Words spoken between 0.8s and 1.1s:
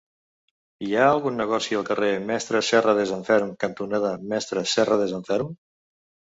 Hi ha